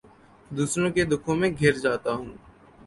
دوسروں 0.51 0.89
کے 0.91 1.03
دکھوں 1.05 1.35
میں 1.35 1.49
گھر 1.59 1.73
جاتا 1.83 2.11
ہوں 2.13 2.31